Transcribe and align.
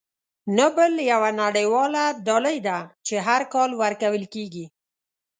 نوبل 0.57 0.93
یوه 1.11 1.29
نړیواله 1.41 2.03
ډالۍ 2.25 2.57
ده 2.67 2.77
چې 3.05 3.15
هر 3.27 3.41
کال 3.53 3.69
ورکول 3.81 4.23
کیږي. 4.33 4.65